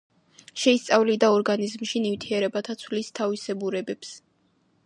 შეისწავლიდა 0.61 1.29
ორგანიზმში 1.35 2.03
ნივთიერებათა 2.05 2.79
ცვლის 2.85 3.15
თავისებურებებს. 3.21 4.19